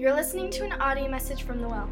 [0.00, 1.90] You're listening to an audio message from The Well,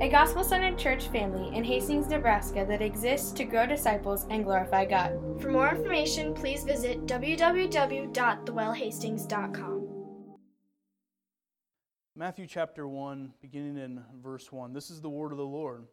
[0.00, 4.86] a gospel centered church family in Hastings, Nebraska that exists to grow disciples and glorify
[4.86, 5.18] God.
[5.38, 9.88] For more information, please visit www.thewellhastings.com.
[12.16, 14.72] Matthew chapter 1, beginning in verse 1.
[14.72, 15.84] This is the word of the Lord.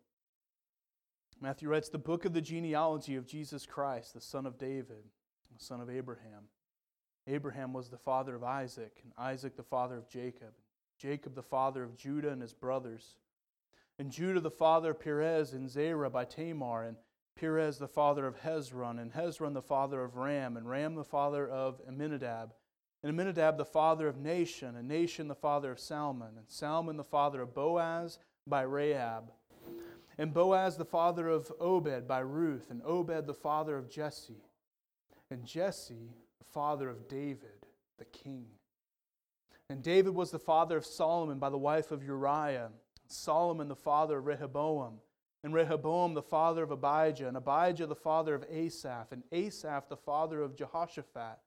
[1.41, 5.03] Matthew writes the book of the genealogy of Jesus Christ, the son of David,
[5.51, 6.45] the son of Abraham.
[7.27, 10.53] Abraham was the father of Isaac, and Isaac the father of Jacob,
[10.99, 13.15] Jacob the father of Judah and his brothers,
[13.97, 16.97] and Judah the father of Perez and Zerah by Tamar, and
[17.35, 21.47] Perez the father of Hezron, and Hezron the father of Ram, and Ram the father
[21.47, 22.53] of Amminadab,
[23.01, 27.03] and Amminadab the father of Nahshon, and Nahshon the father of Salmon, and Salmon the
[27.05, 29.31] father of Boaz by Rahab,
[30.17, 34.43] and Boaz the father of Obed by Ruth, and Obed the father of Jesse,
[35.31, 38.47] and Jesse the father of David, the king.
[39.69, 42.71] And David was the father of Solomon by the wife of Uriah,
[43.07, 44.99] Solomon the father of Rehoboam,
[45.43, 49.97] and Rehoboam the father of Abijah, and Abijah the father of Asaph, and Asaph the
[49.97, 51.37] father of Jehoshaphat,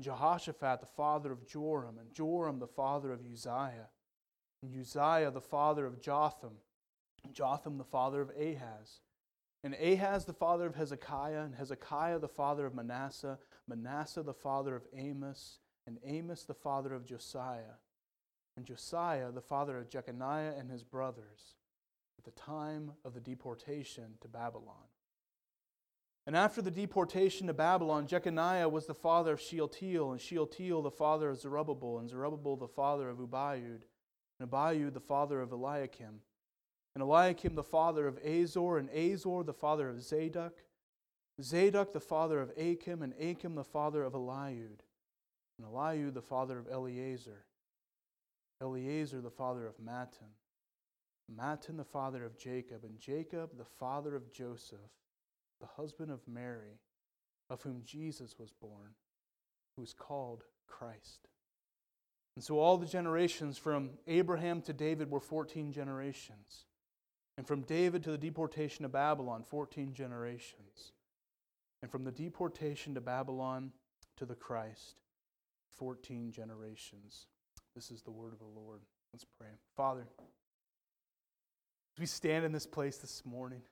[0.00, 3.88] Jehoshaphat the father of Joram, and Joram the father of Uzziah,
[4.62, 6.58] and Uzziah the father of Jotham,
[7.24, 9.00] and Jotham the father of Ahaz,
[9.64, 14.76] and Ahaz the father of Hezekiah, and Hezekiah the father of Manasseh, Manasseh the father
[14.76, 17.78] of Amos, and Amos the father of Josiah,
[18.56, 21.54] and Josiah the father of Jeconiah and his brothers,
[22.18, 24.88] at the time of the deportation to Babylon.
[26.26, 30.90] And after the deportation to Babylon, Jeconiah was the father of Shealtiel, and Shealtiel the
[30.90, 33.82] father of Zerubbabel, and Zerubbabel the father of Abiud,
[34.40, 36.20] and Abiud the father of Eliakim,
[36.94, 40.64] and Eliakim the father of Azor, and Azor the father of Zadok,
[41.40, 44.80] Zadok the father of Achim, and Achim the father of Eliud,
[45.58, 47.44] and the father of Eleazar,
[48.60, 50.32] Eleazar the father of Matthan,
[51.34, 54.78] Matthan the father of Jacob, and Jacob the father of Joseph,
[55.60, 56.80] the husband of Mary,
[57.50, 58.94] of whom Jesus was born,
[59.76, 61.28] who is called Christ.
[62.34, 66.66] And so all the generations from Abraham to David were 14 generations.
[67.38, 70.92] And from David to the deportation to Babylon, 14 generations.
[71.82, 73.72] And from the deportation to Babylon
[74.16, 74.96] to the Christ,
[75.78, 77.26] 14 generations.
[77.74, 78.80] This is the word of the Lord.
[79.12, 79.48] Let's pray.
[79.76, 80.06] Father,
[81.94, 83.62] as we stand in this place this morning,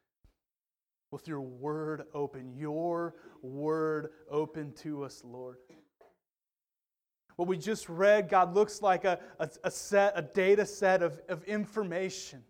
[1.11, 5.59] with your word open, your word open to us, Lord.
[7.37, 11.21] What we just read, God, looks like a, a, a set, a data set of,
[11.29, 12.43] of information.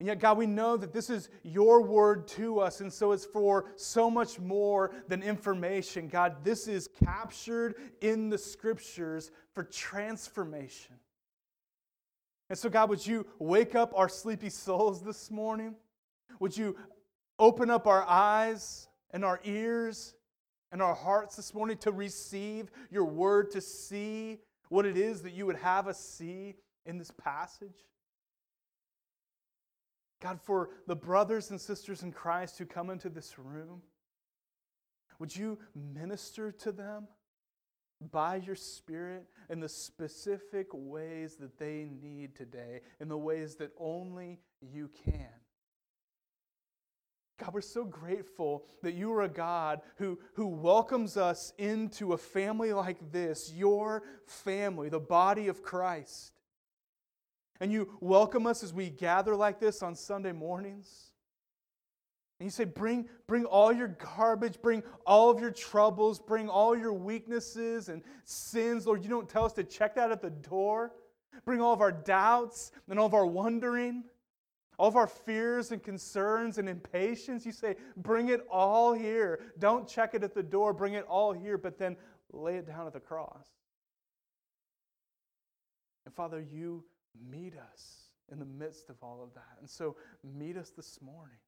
[0.00, 3.24] And yet, God, we know that this is your word to us, and so it's
[3.24, 6.06] for so much more than information.
[6.06, 10.94] God, this is captured in the scriptures for transformation.
[12.48, 15.74] And so, God, would you wake up our sleepy souls this morning?
[16.38, 16.76] Would you
[17.40, 20.14] open up our eyes and our ears
[20.70, 24.38] and our hearts this morning to receive your word, to see
[24.68, 26.54] what it is that you would have us see
[26.86, 27.84] in this passage?
[30.20, 33.82] God, for the brothers and sisters in Christ who come into this room,
[35.18, 37.08] would you minister to them
[38.12, 43.72] by your Spirit in the specific ways that they need today, in the ways that
[43.78, 45.30] only you can?
[47.38, 52.18] God, we're so grateful that you are a God who, who welcomes us into a
[52.18, 56.32] family like this, your family, the body of Christ
[57.60, 61.12] and you welcome us as we gather like this on Sunday mornings.
[62.38, 66.76] And you say, bring, bring all your garbage, bring all of your troubles, bring all
[66.76, 68.86] your weaknesses and sins.
[68.86, 70.92] Lord, you don't tell us to check that at the door.
[71.44, 74.04] Bring all of our doubts and all of our wondering,
[74.78, 77.44] all of our fears and concerns and impatience.
[77.44, 79.40] You say, bring it all here.
[79.58, 81.96] Don't check it at the door, bring it all here, but then
[82.32, 83.48] lay it down at the cross.
[86.06, 86.84] And Father, you
[87.30, 89.58] meet us in the midst of all of that.
[89.60, 91.38] And so, meet us this morning.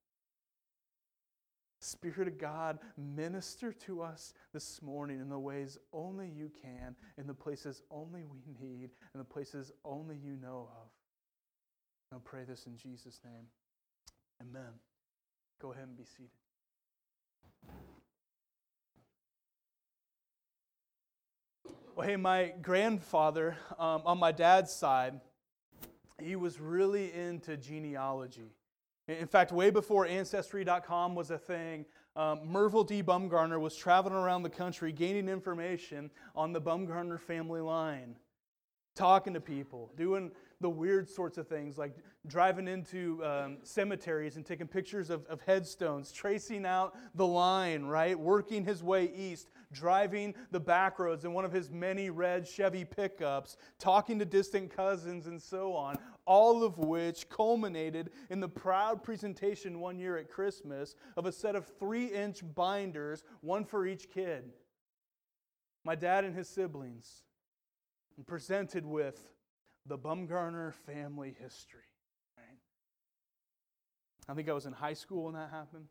[1.82, 7.26] Spirit of God, minister to us this morning in the ways only you can, in
[7.26, 10.88] the places only we need, in the places only you know of.
[12.12, 13.46] I'll pray this in Jesus' name.
[14.42, 14.72] Amen.
[15.60, 16.30] Go ahead and be seated.
[21.96, 25.20] Well, hey, my grandfather um, on my dad's side,
[26.22, 28.52] he was really into genealogy.
[29.08, 31.84] In fact, way before Ancestry.com was a thing,
[32.16, 33.02] um, Merville D.
[33.02, 38.16] Bumgarner was traveling around the country gaining information on the Bumgarner family line.
[38.94, 40.30] talking to people, doing
[40.60, 41.96] the weird sorts of things like
[42.26, 48.18] driving into um, cemeteries and taking pictures of, of headstones, tracing out the line, right?
[48.18, 52.84] Working his way east, driving the back roads in one of his many red Chevy
[52.84, 55.96] pickups, talking to distant cousins, and so on.
[56.26, 61.56] All of which culminated in the proud presentation one year at Christmas of a set
[61.56, 64.50] of three inch binders, one for each kid.
[65.84, 67.22] My dad and his siblings,
[68.26, 69.32] presented with
[69.86, 71.80] the Bumgarner family history.
[74.28, 75.88] I think I was in high school when that happened.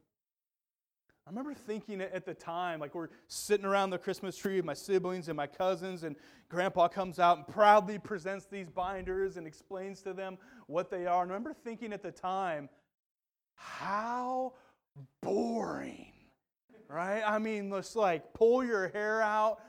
[1.30, 4.74] I remember thinking at the time, like we're sitting around the Christmas tree with my
[4.74, 6.16] siblings and my cousins, and
[6.50, 11.22] Grandpa comes out and proudly presents these binders and explains to them what they are.
[11.22, 12.68] And I remember thinking at the time,
[13.54, 14.54] how
[15.22, 16.14] boring,
[16.88, 17.22] right?
[17.24, 19.60] I mean, just like pull your hair out,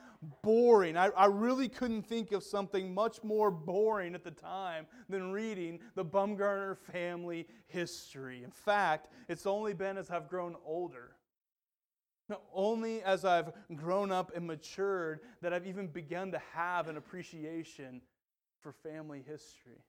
[0.41, 0.97] boring.
[0.97, 5.77] I, I really couldn't think of something much more boring at the time than reading
[5.93, 8.43] the Bumgarner family history.
[8.43, 11.11] In fact, it's only been as I've grown older
[12.53, 18.01] only as I've grown up and matured that I've even begun to have an appreciation
[18.61, 19.83] for family history.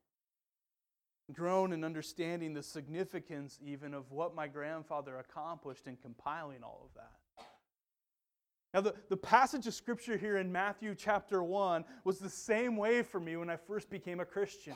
[1.32, 6.94] Grown in understanding the significance, even, of what my grandfather accomplished in compiling all of
[6.94, 7.46] that.
[8.74, 13.02] Now, the, the passage of scripture here in Matthew chapter 1 was the same way
[13.02, 14.74] for me when I first became a Christian.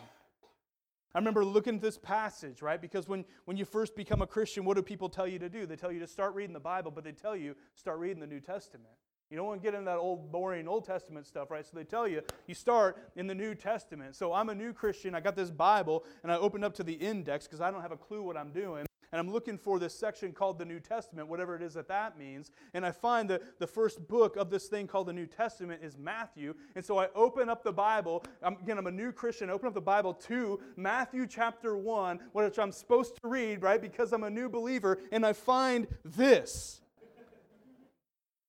[1.17, 2.79] I remember looking at this passage, right?
[2.79, 5.65] Because when, when you first become a Christian, what do people tell you to do?
[5.65, 8.27] They tell you to start reading the Bible, but they tell you start reading the
[8.27, 8.93] New Testament.
[9.31, 11.65] You don't want to get into that old, boring Old Testament stuff, right?
[11.65, 14.15] So they tell you, you start in the New Testament.
[14.15, 15.15] So I'm a new Christian.
[15.15, 17.93] I got this Bible, and I opened up to the index because I don't have
[17.93, 18.85] a clue what I'm doing
[19.17, 22.19] and I'm looking for this section called the New Testament, whatever it is that that
[22.19, 22.51] means.
[22.75, 25.97] And I find that the first book of this thing called the New Testament is
[25.97, 26.53] Matthew.
[26.75, 28.23] And so I open up the Bible.
[28.43, 29.49] I'm, again, I'm a new Christian.
[29.49, 33.81] I open up the Bible to Matthew chapter 1, which I'm supposed to read, right,
[33.81, 34.99] because I'm a new believer.
[35.11, 36.83] And I find this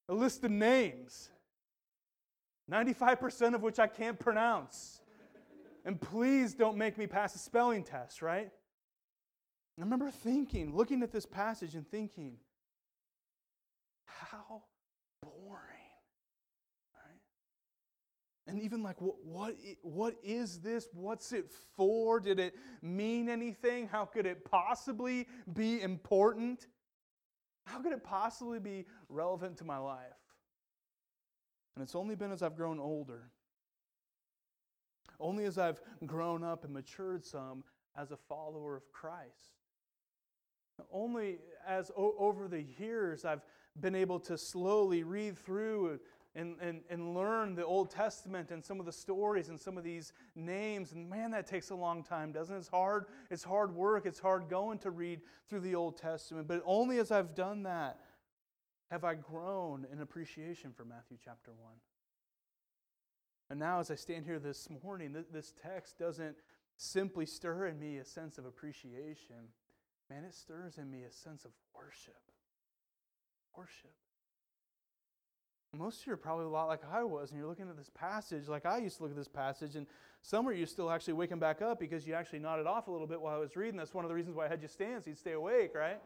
[0.09, 1.29] a list of names,
[2.69, 4.99] 95% of which I can't pronounce.
[5.85, 8.51] And please don't make me pass a spelling test, right?
[9.77, 12.37] I remember thinking, looking at this passage and thinking,
[14.05, 14.63] how
[15.21, 15.77] boring.
[18.47, 20.87] And even like, what, what, what is this?
[20.93, 22.19] What's it for?
[22.21, 23.87] Did it mean anything?
[23.87, 26.67] How could it possibly be important?
[27.65, 30.13] How could it possibly be relevant to my life?
[31.75, 33.31] And it's only been as I've grown older,
[35.19, 37.65] only as I've grown up and matured some
[37.97, 39.56] as a follower of Christ
[40.91, 43.41] only as o- over the years I've
[43.79, 45.99] been able to slowly read through
[46.35, 49.83] and, and, and learn the Old Testament and some of the stories and some of
[49.83, 50.91] these names.
[50.91, 52.59] And man, that takes a long time, doesn't it?
[52.59, 53.05] It's hard.
[53.31, 54.05] It's hard work.
[54.05, 56.47] It's hard going to read through the Old Testament.
[56.47, 57.99] But only as I've done that
[58.91, 61.73] have I grown in appreciation for Matthew chapter 1.
[63.49, 66.35] And now, as I stand here this morning, this text doesn't
[66.77, 69.49] simply stir in me a sense of appreciation
[70.09, 72.21] man, it stirs in me a sense of worship.
[73.55, 73.93] Worship.
[75.73, 77.91] Most of you are probably a lot like I was, and you're looking at this
[77.93, 79.85] passage like I used to look at this passage, and
[80.21, 83.07] some of you still actually waking back up because you actually nodded off a little
[83.07, 83.77] bit while I was reading.
[83.77, 85.99] That's one of the reasons why I had you stand so you'd stay awake, right?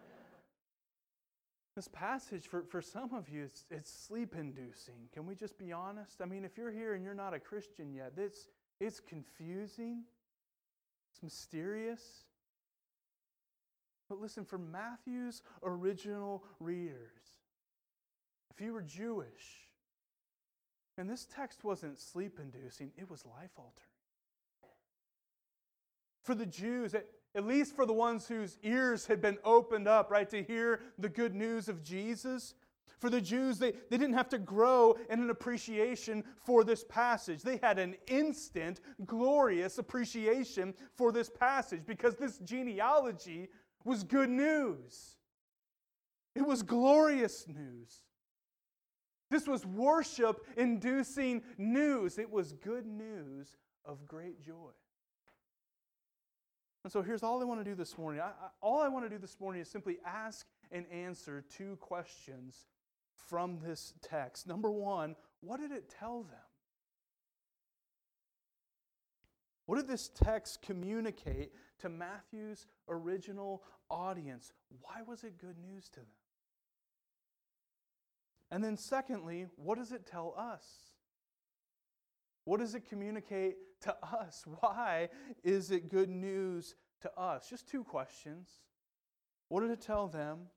[1.76, 5.08] This passage, for, for some of you, it's, it's sleep inducing.
[5.14, 6.22] Can we just be honest?
[6.22, 8.50] I mean, if you're here and you're not a Christian yet, it's,
[8.82, 10.04] it's confusing,
[11.14, 12.26] it's mysterious,
[14.12, 17.40] but listen, for Matthew's original readers,
[18.54, 19.70] if you were Jewish,
[20.98, 23.88] and this text wasn't sleep inducing, it was life altering.
[26.24, 27.08] For the Jews, at,
[27.46, 31.34] least for the ones whose ears had been opened up, right, to hear the good
[31.34, 32.54] news of Jesus,
[33.02, 37.42] for the Jews, they, they didn't have to grow in an appreciation for this passage.
[37.42, 43.50] They had an instant, glorious appreciation for this passage because this genealogy
[43.86, 45.16] was good news.
[46.36, 48.02] It was glorious news.
[49.30, 52.18] This was worship inducing news.
[52.18, 54.72] It was good news of great joy.
[56.84, 58.22] And so here's all I want to do this morning.
[58.22, 61.78] I, I, all I want to do this morning is simply ask and answer two
[61.80, 62.66] questions
[63.30, 64.48] from this text.
[64.48, 66.40] Number one, what did it tell them?
[69.66, 74.54] What did this text communicate to Matthew's original audience.
[74.82, 76.08] Why was it good news to them?
[78.50, 80.66] And then, secondly, what does it tell us?
[82.44, 84.46] What does it communicate to us?
[84.60, 85.10] Why
[85.44, 87.50] is it good news to us?
[87.50, 88.50] Just two questions.
[89.48, 90.48] What did it tell them?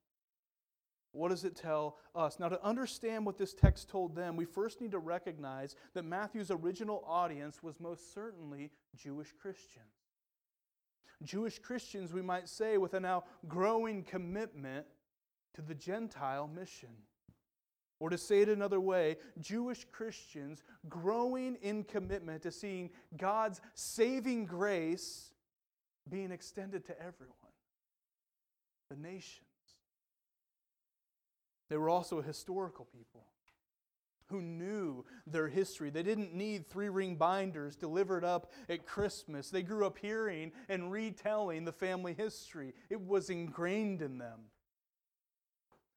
[1.12, 2.40] What does it tell us?
[2.40, 6.50] Now, to understand what this text told them, we first need to recognize that Matthew's
[6.50, 10.03] original audience was most certainly Jewish Christians.
[11.22, 14.86] Jewish Christians, we might say, with a now growing commitment
[15.54, 16.90] to the Gentile mission.
[18.00, 24.46] Or to say it another way, Jewish Christians growing in commitment to seeing God's saving
[24.46, 25.32] grace
[26.10, 27.34] being extended to everyone,
[28.90, 29.46] the nations.
[31.70, 33.24] They were also a historical people
[34.34, 35.90] who knew their history.
[35.90, 39.48] They didn't need three ring binders delivered up at Christmas.
[39.48, 44.40] They grew up hearing and retelling the family history, it was ingrained in them.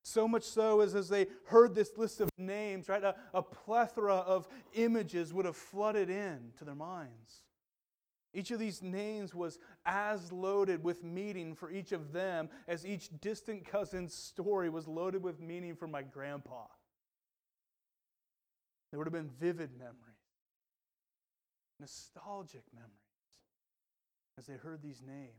[0.03, 4.15] So much so as as they heard this list of names, right, a, a plethora
[4.15, 7.41] of images would have flooded in to their minds.
[8.34, 13.10] Each of these names was as loaded with meaning for each of them as each
[13.20, 16.67] distant cousin's story was loaded with meaning for my grandpa.
[18.89, 19.96] There would have been vivid memories,
[21.79, 22.91] nostalgic memories
[24.38, 25.32] as they heard these names.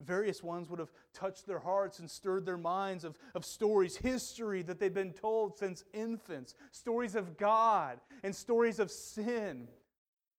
[0.00, 4.62] Various ones would have touched their hearts and stirred their minds of, of stories, history
[4.62, 9.68] that they'd been told since infants, stories of God and stories of sin,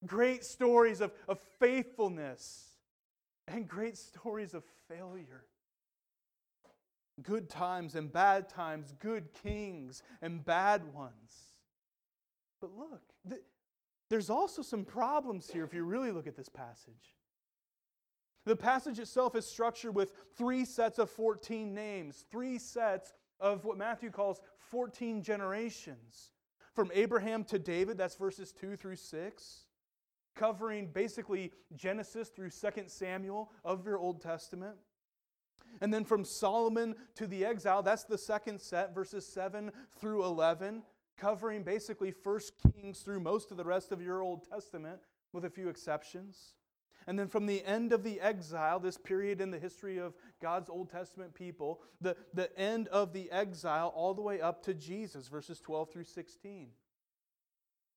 [0.06, 2.74] great stories of, of faithfulness,
[3.48, 5.46] and great stories of failure.
[7.22, 11.50] Good times and bad times, good kings and bad ones.
[12.60, 13.42] But look, th-
[14.10, 17.16] there's also some problems here if you really look at this passage.
[18.46, 23.78] The passage itself is structured with three sets of 14 names, three sets of what
[23.78, 26.32] Matthew calls 14 generations.
[26.74, 29.66] From Abraham to David, that's verses 2 through 6,
[30.36, 34.76] covering basically Genesis through 2 Samuel of your Old Testament.
[35.82, 40.84] And then from Solomon to the exile, that's the second set, verses 7 through 11,
[41.18, 42.40] covering basically 1
[42.74, 45.02] Kings through most of the rest of your Old Testament,
[45.34, 46.54] with a few exceptions.
[47.08, 50.70] And then from the end of the exile, this period in the history of God's
[50.70, 55.28] Old Testament people, the, the end of the exile all the way up to Jesus,
[55.28, 56.70] verses 12 through 16,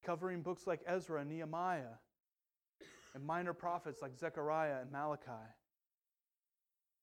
[0.05, 1.97] covering books like Ezra and Nehemiah,
[3.15, 5.33] and minor prophets like Zechariah and Malachi.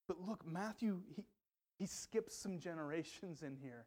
[0.07, 1.25] But look, Matthew, he,
[1.77, 3.85] he skips some generations in here.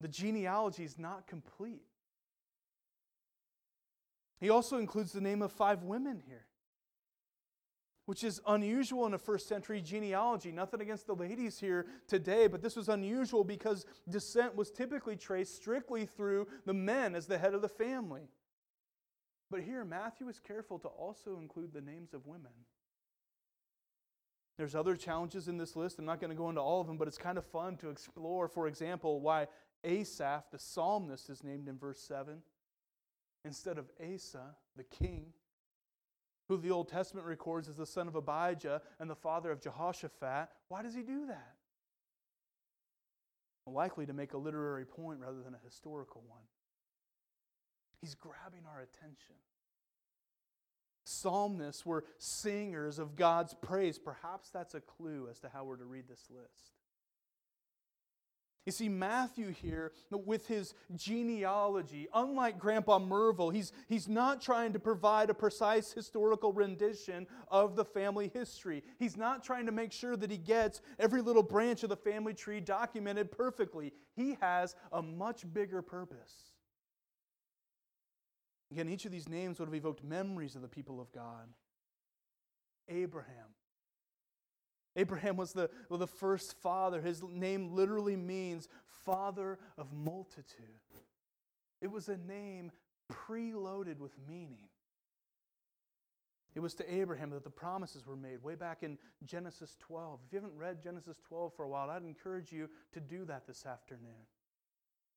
[0.00, 1.82] The genealogy is not complete.
[4.40, 6.46] He also includes the name of five women here,
[8.06, 10.52] which is unusual in a first century genealogy.
[10.52, 15.56] Nothing against the ladies here today, but this was unusual because descent was typically traced
[15.56, 18.28] strictly through the men as the head of the family.
[19.50, 22.52] But here, Matthew is careful to also include the names of women.
[24.58, 26.00] There's other challenges in this list.
[26.00, 27.90] I'm not going to go into all of them, but it's kind of fun to
[27.90, 29.46] explore, for example, why
[29.84, 32.42] Asaph, the psalmist, is named in verse 7
[33.44, 35.26] instead of Asa, the king,
[36.48, 40.48] who the Old Testament records as the son of Abijah and the father of Jehoshaphat.
[40.66, 41.54] Why does he do that?
[43.64, 46.42] Likely to make a literary point rather than a historical one.
[48.00, 49.36] He's grabbing our attention.
[51.08, 53.98] Psalmists were singers of God's praise.
[53.98, 56.72] Perhaps that's a clue as to how we're to read this list.
[58.66, 64.78] You see, Matthew here, with his genealogy, unlike Grandpa Merville, he's, he's not trying to
[64.78, 68.84] provide a precise historical rendition of the family history.
[68.98, 72.34] He's not trying to make sure that he gets every little branch of the family
[72.34, 73.94] tree documented perfectly.
[74.14, 76.47] He has a much bigger purpose.
[78.70, 81.48] Again, each of these names would have evoked memories of the people of God.
[82.88, 83.54] Abraham,
[84.96, 87.00] Abraham was the, well, the first father.
[87.00, 88.68] His name literally means
[89.04, 90.80] father of multitude.
[91.80, 92.72] It was a name
[93.10, 94.68] preloaded with meaning.
[96.56, 100.18] It was to Abraham that the promises were made way back in Genesis 12.
[100.26, 103.46] If you haven't read Genesis 12 for a while, I'd encourage you to do that
[103.46, 104.26] this afternoon.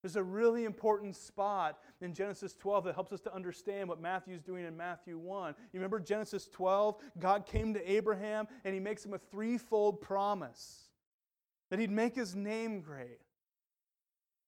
[0.02, 4.42] There's a really important spot in Genesis 12 that helps us to understand what Matthew's
[4.42, 5.56] doing in Matthew 1.
[5.74, 6.96] You remember Genesis 12?
[7.20, 10.90] God came to Abraham and he makes him a threefold promise
[11.70, 13.20] that he'd make his name great.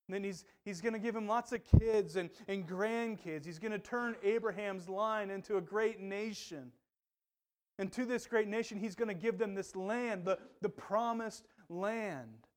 [0.08, 3.46] And then he's, he's going to give him lots of kids and, and grandkids.
[3.46, 6.72] He's going to turn Abraham's line into a great nation.
[7.80, 11.48] And to this great nation, he's going to give them this land, the, the promised
[11.70, 12.48] land.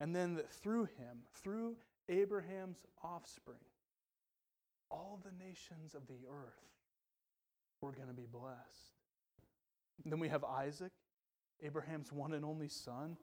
[0.00, 1.76] And then through him, through
[2.12, 3.58] Abraham's offspring,
[4.90, 6.68] all the nations of the earth
[7.80, 8.98] were going to be blessed.
[10.04, 10.92] And then we have Isaac,
[11.62, 13.16] Abraham's one and only son,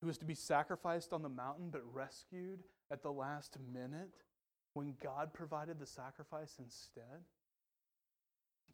[0.00, 4.14] who was to be sacrificed on the mountain but rescued at the last minute
[4.74, 7.24] when God provided the sacrifice instead.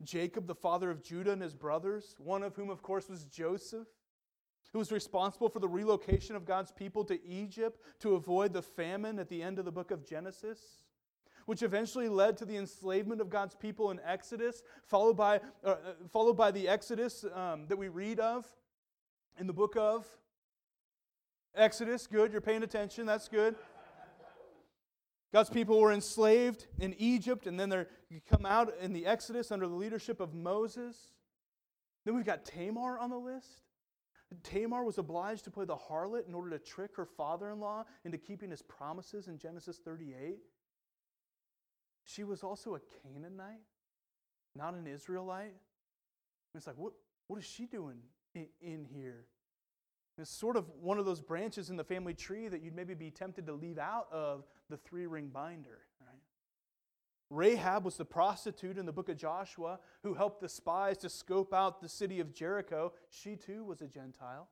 [0.02, 3.87] Jacob, the father of Judah and his brothers, one of whom, of course, was Joseph,
[4.73, 9.19] who was responsible for the relocation of God's people to Egypt to avoid the famine
[9.19, 10.59] at the end of the book of Genesis,
[11.47, 15.76] which eventually led to the enslavement of God's people in Exodus, followed by, uh,
[16.11, 18.47] followed by the Exodus um, that we read of
[19.38, 20.07] in the book of
[21.54, 22.07] Exodus.
[22.07, 23.07] Good, you're paying attention.
[23.07, 23.57] That's good.
[25.33, 27.87] God's people were enslaved in Egypt, and then they
[28.28, 30.97] come out in the Exodus under the leadership of Moses.
[32.04, 33.62] Then we've got Tamar on the list.
[34.43, 37.85] Tamar was obliged to play the harlot in order to trick her father in law
[38.05, 40.39] into keeping his promises in Genesis 38.
[42.05, 43.61] She was also a Canaanite,
[44.55, 45.55] not an Israelite.
[46.55, 46.93] And it's like, what,
[47.29, 47.99] what is she doing
[48.35, 49.27] in, in here?
[50.19, 53.11] It's sort of one of those branches in the family tree that you'd maybe be
[53.11, 55.81] tempted to leave out of the three ring binder.
[56.01, 56.21] Right?
[57.33, 61.55] Rahab was the prostitute in the book of Joshua who helped the spies to scope
[61.55, 62.93] out the city of Jericho.
[63.09, 64.49] She too was a Gentile.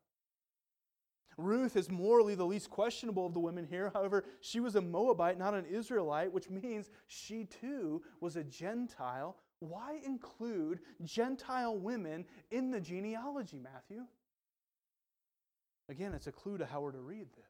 [1.37, 3.91] Ruth is morally the least questionable of the women here.
[3.93, 9.37] However, she was a Moabite, not an Israelite, which means she too was a Gentile.
[9.59, 14.07] Why include Gentile women in the genealogy, Matthew?
[15.91, 17.50] Again, it's a clue to how we're to read this.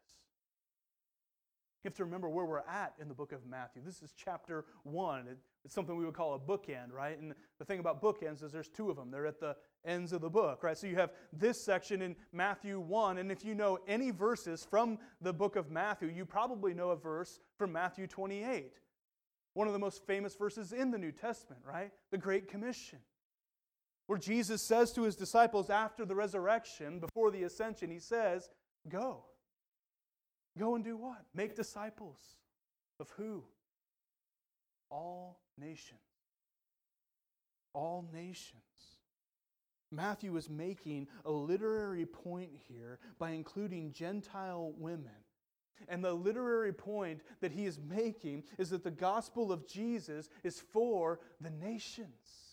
[1.83, 3.81] You have to remember where we're at in the book of Matthew.
[3.83, 5.27] This is chapter one.
[5.65, 7.19] It's something we would call a bookend, right?
[7.19, 9.11] And the thing about bookends is there's two of them.
[9.11, 9.57] They're at the
[9.87, 10.77] ends of the book, right?
[10.77, 14.99] So you have this section in Matthew 1, and if you know any verses from
[15.23, 18.75] the book of Matthew, you probably know a verse from Matthew 28.
[19.55, 21.93] One of the most famous verses in the New Testament, right?
[22.11, 22.99] The Great Commission.
[24.07, 28.51] Where Jesus says to his disciples after the resurrection, before the ascension, he says,
[28.87, 29.25] Go.
[30.59, 31.25] Go and do what?
[31.35, 32.19] Make disciples
[32.99, 33.45] of who?
[34.91, 36.01] All nations.
[37.73, 38.63] All nations.
[39.93, 45.11] Matthew is making a literary point here by including Gentile women.
[45.89, 50.61] And the literary point that he is making is that the gospel of Jesus is
[50.61, 52.50] for the nations.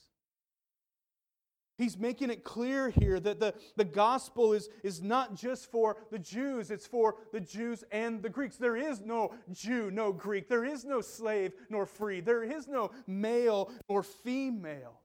[1.78, 6.18] He's making it clear here that the, the gospel is, is not just for the
[6.18, 8.58] Jews, it's for the Jews and the Greeks.
[8.58, 10.50] There is no Jew, no Greek.
[10.50, 12.20] There is no slave nor free.
[12.20, 15.00] There is no male nor female.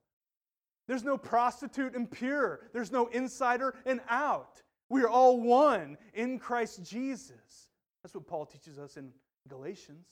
[0.89, 2.61] There's no prostitute and pure.
[2.73, 4.63] There's no insider and out.
[4.89, 7.69] We are all one in Christ Jesus.
[8.03, 9.13] That's what Paul teaches us in
[9.49, 10.07] Galatians.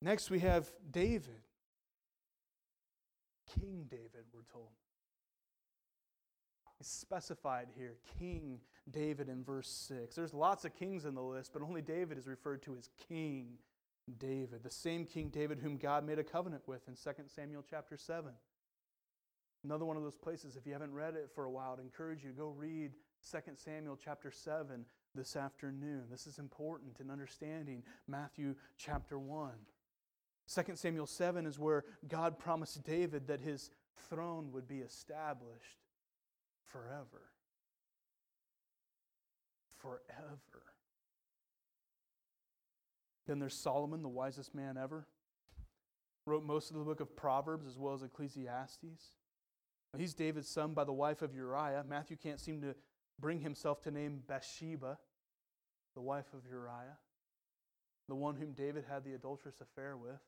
[0.00, 1.42] Next, we have David.
[3.54, 4.70] King David, we're told.
[6.80, 10.14] It's specified here, King David in verse 6.
[10.14, 13.58] There's lots of kings in the list, but only David is referred to as King
[14.18, 17.96] David, the same King David whom God made a covenant with in 2 Samuel chapter
[17.96, 18.30] 7.
[19.64, 22.22] Another one of those places, if you haven't read it for a while, I'd encourage
[22.22, 22.92] you to go read
[23.30, 24.84] 2 Samuel chapter 7
[25.14, 26.04] this afternoon.
[26.10, 29.50] This is important in understanding Matthew chapter 1.
[30.52, 33.70] 2 Samuel 7 is where God promised David that his
[34.08, 35.84] throne would be established
[36.64, 37.30] forever.
[39.76, 40.64] Forever.
[43.26, 45.06] Then there's Solomon, the wisest man ever.
[46.24, 49.12] Wrote most of the book of Proverbs as well as Ecclesiastes.
[49.96, 51.84] He's David's son by the wife of Uriah.
[51.88, 52.74] Matthew can't seem to
[53.18, 54.98] bring himself to name Bathsheba,
[55.94, 56.98] the wife of Uriah,
[58.08, 60.20] the one whom David had the adulterous affair with.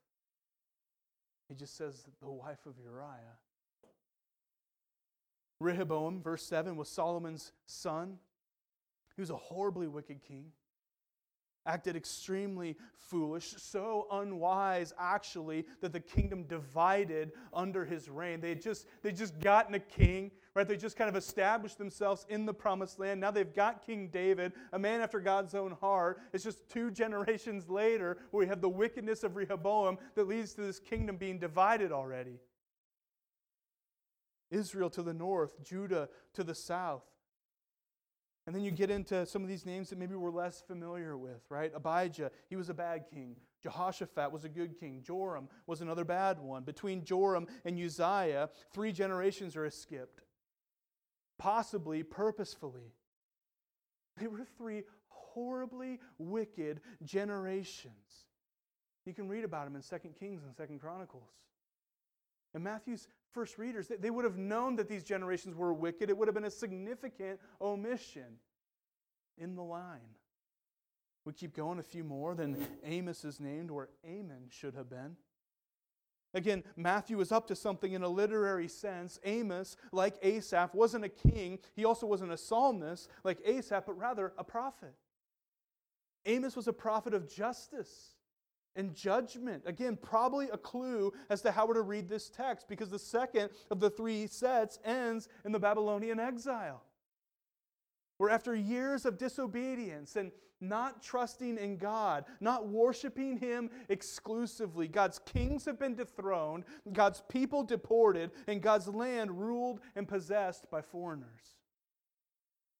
[1.51, 3.37] He just says the wife of Uriah.
[5.59, 8.19] Rehoboam, verse 7, was Solomon's son.
[9.17, 10.53] He was a horribly wicked king.
[11.67, 18.41] Acted extremely foolish, so unwise, actually, that the kingdom divided under his reign.
[18.41, 20.67] They just, they just gotten a king right?
[20.67, 23.21] They just kind of established themselves in the promised land.
[23.21, 26.21] Now they've got King David, a man after God's own heart.
[26.33, 30.63] It's just two generations later where we have the wickedness of Rehoboam that leads to
[30.63, 32.41] this kingdom being divided already.
[34.51, 37.05] Israel to the north, Judah to the south.
[38.47, 41.45] And then you get into some of these names that maybe we're less familiar with,
[41.51, 41.71] right?
[41.73, 43.37] Abijah, he was a bad king.
[43.63, 45.03] Jehoshaphat was a good king.
[45.07, 46.65] Joram was another bad one.
[46.65, 50.23] Between Joram and Uzziah, three generations are skipped
[51.41, 52.93] possibly purposefully.
[54.19, 58.27] They were three horribly wicked generations.
[59.07, 61.31] You can read about them in 2 Kings and 2 Chronicles.
[62.53, 66.11] And Matthew's first readers, they, would have known that these generations were wicked.
[66.11, 68.37] It would have been a significant omission
[69.39, 70.15] in the line.
[71.25, 75.17] We keep going a few more, then Amos is named where Amon should have been.
[76.33, 79.19] Again, Matthew is up to something in a literary sense.
[79.25, 81.59] Amos, like Asaph, wasn't a king.
[81.75, 84.95] He also wasn't a psalmist like Asaph, but rather a prophet.
[86.27, 88.15] Amos was a prophet of justice
[88.77, 89.65] and judgment.
[89.67, 93.51] Again, probably a clue as to how we're to read this text because the second
[93.71, 96.83] of the three sets ends in the Babylonian exile.
[98.21, 100.31] Where after years of disobedience and
[100.61, 107.63] not trusting in God, not worshiping Him exclusively, God's kings have been dethroned, God's people
[107.63, 111.57] deported, and God's land ruled and possessed by foreigners.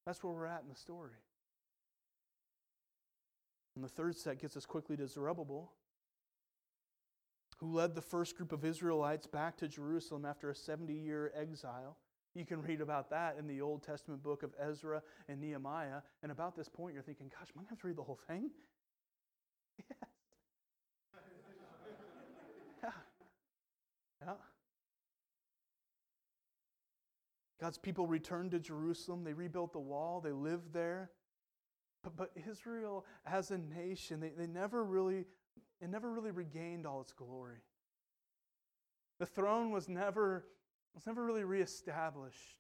[0.05, 1.17] That's where we're at in the story.
[3.75, 5.73] And the third set gets us quickly to Zerubbabel,
[7.61, 11.97] who led the first group of Israelites back to Jerusalem after a 70 year exile.
[12.35, 16.01] You can read about that in the Old Testament book of Ezra and Nehemiah.
[16.23, 18.03] And about this point, you're thinking, gosh, am I going to have to read the
[18.03, 18.51] whole thing?
[19.89, 20.09] Yes.
[22.85, 22.91] yeah.
[24.23, 24.35] Yeah.
[27.61, 29.23] God's people returned to Jerusalem.
[29.25, 30.21] They rebuilt the wall.
[30.21, 31.11] They lived there.
[32.03, 35.27] But, but Israel as a nation, they, they never really,
[35.81, 37.59] it never really regained all its glory.
[39.19, 40.47] The throne was never,
[40.95, 42.57] was never really reestablished.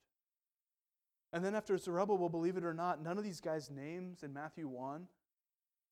[1.33, 4.66] And then after Zerubbabel, believe it or not, none of these guys' names in Matthew
[4.69, 5.07] 1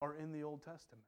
[0.03, 1.05] are in the Old Testament.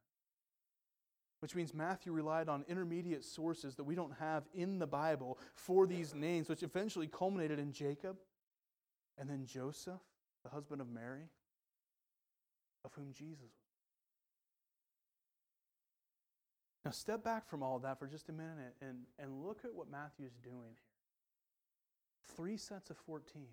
[1.40, 5.86] Which means Matthew relied on intermediate sources that we don't have in the Bible for
[5.86, 8.16] these names, which eventually culminated in Jacob
[9.18, 10.00] and then Joseph,
[10.44, 11.30] the husband of Mary
[12.84, 13.50] of whom Jesus was.
[16.84, 19.90] Now, step back from all that for just a minute and, and look at what
[19.90, 20.89] Matthew's doing here.
[22.36, 23.46] Three sets of 14.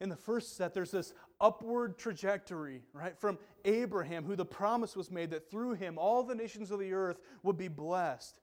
[0.00, 3.16] In the first set, there's this upward trajectory, right?
[3.18, 6.92] From Abraham, who the promise was made that through him all the nations of the
[6.92, 8.40] earth would be blessed.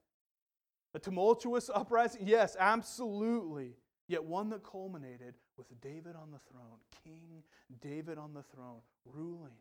[0.94, 2.22] A tumultuous uprising?
[2.26, 3.76] Yes, absolutely.
[4.08, 7.44] Yet one that culminated with David on the throne, King
[7.80, 9.58] David on the throne, ruling,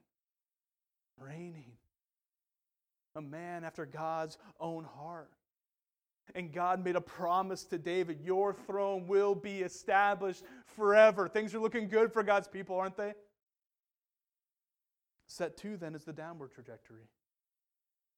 [1.18, 1.72] reigning.
[3.14, 5.30] A man after God's own heart.
[6.34, 11.28] And God made a promise to David your throne will be established forever.
[11.28, 13.14] Things are looking good for God's people, aren't they?
[15.26, 17.08] Set two, then, is the downward trajectory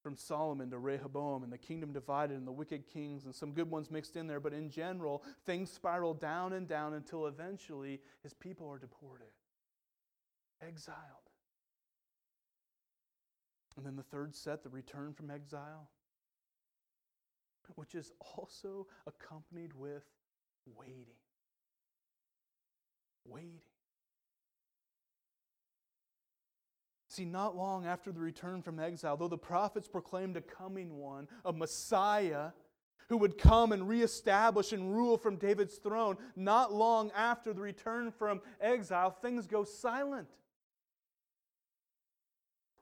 [0.03, 3.71] from Solomon to Rehoboam, and the kingdom divided, and the wicked kings, and some good
[3.71, 4.41] ones mixed in there.
[4.41, 9.29] But in general, things spiral down and down until eventually his people are deported,
[10.67, 10.97] exiled.
[13.77, 15.89] And then the third set, the return from exile,
[17.75, 20.05] which is also accompanied with
[20.67, 21.07] waiting.
[23.25, 23.61] Waiting.
[27.09, 31.29] See, not long after the return from exile, though the prophets proclaimed a coming one,
[31.45, 32.53] a Messiah
[33.09, 38.11] who would come and reestablish and rule from David's throne, not long after the return
[38.11, 40.29] from exile, things go silent.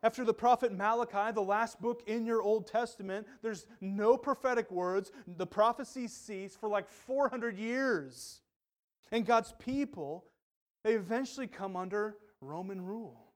[0.02, 5.12] After the prophet Malachi, the last book in your Old Testament, there's no prophetic words.
[5.26, 8.40] The prophecies cease for like 400 years.
[9.12, 10.24] And God's people,
[10.84, 13.26] they eventually come under Roman rule.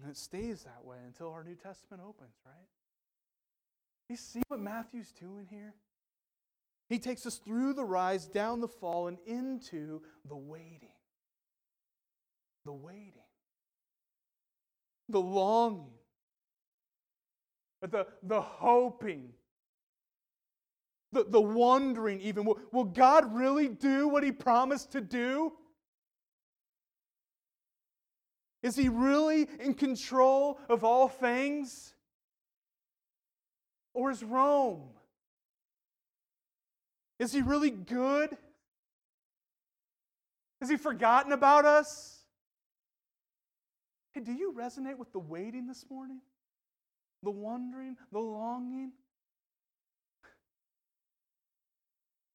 [0.00, 2.66] And it stays that way until our New Testament opens, right?
[4.08, 5.74] You see what Matthew's doing here?
[6.88, 10.91] He takes us through the rise, down the fall, and into the waiting.
[12.64, 13.12] The waiting.
[15.08, 15.90] The longing.
[17.80, 19.30] The, the hoping.
[21.12, 22.44] The, the wondering, even.
[22.44, 25.52] Will, will God really do what He promised to do?
[28.62, 31.94] Is he really in control of all things?
[33.92, 34.88] Or is Rome?
[37.18, 38.36] Is he really good?
[40.60, 42.20] Has he forgotten about us?
[44.12, 46.20] Hey, do you resonate with the waiting this morning?
[47.22, 48.92] The wondering, the longing?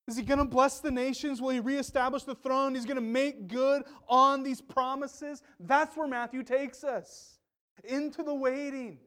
[0.07, 1.41] Is he going to bless the nations?
[1.41, 2.73] Will he reestablish the throne?
[2.73, 5.41] He's going to make good on these promises.
[5.59, 7.39] That's where Matthew takes us
[7.83, 8.99] into the waiting,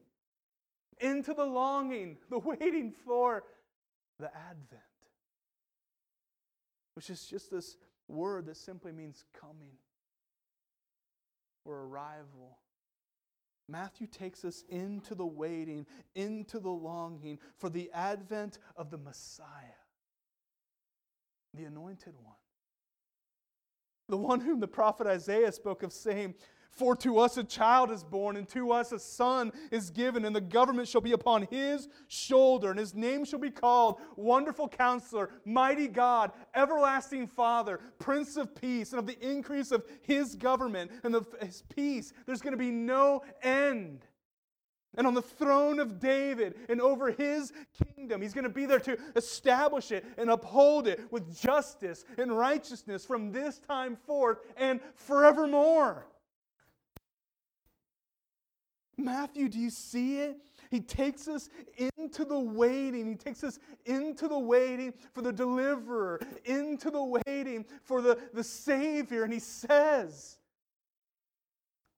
[0.99, 3.43] into the longing, the waiting for
[4.19, 4.81] the Advent,
[6.93, 9.73] which is just this word that simply means coming
[11.65, 12.59] or arrival.
[13.67, 19.45] Matthew takes us into the waiting, into the longing for the advent of the Messiah,
[21.53, 22.35] the anointed one.
[24.09, 26.35] The one whom the prophet Isaiah spoke of, saying,
[26.71, 30.35] For to us a child is born, and to us a son is given, and
[30.35, 35.29] the government shall be upon his shoulder, and his name shall be called Wonderful Counselor,
[35.45, 41.13] Mighty God, Everlasting Father, Prince of Peace, and of the increase of his government and
[41.13, 44.05] of his peace, there's going to be no end.
[44.95, 47.53] And on the throne of David and over his
[47.95, 52.37] kingdom, he's going to be there to establish it and uphold it with justice and
[52.37, 56.07] righteousness from this time forth and forevermore.
[59.01, 60.37] Matthew, do you see it?
[60.69, 61.49] He takes us
[61.97, 63.05] into the waiting.
[63.05, 68.43] He takes us into the waiting for the deliverer, into the waiting for the, the
[68.43, 69.23] Savior.
[69.23, 70.37] And he says,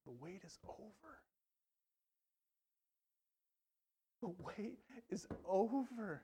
[0.06, 0.92] The wait is over.
[4.22, 4.80] The wait
[5.12, 6.24] is over.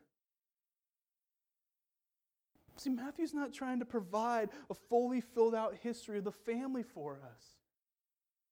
[2.77, 7.19] See, Matthew's not trying to provide a fully filled out history of the family for
[7.23, 7.58] us,